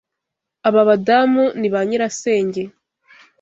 [0.67, 2.63] Aba badamu ni ba nyirasenge.